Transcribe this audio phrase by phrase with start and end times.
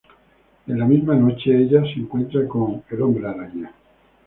[0.65, 3.69] En la misma noche, ella se encuentra con Spider-Man.